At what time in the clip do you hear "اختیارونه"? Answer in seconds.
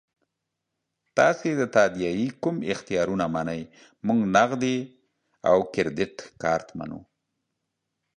2.73-3.25